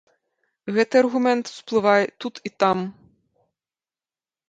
[0.77, 2.77] Гэты аргумент усплывае тут і там.